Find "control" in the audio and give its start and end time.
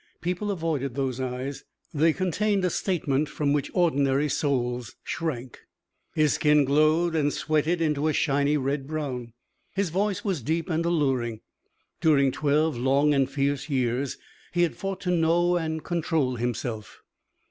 15.83-16.35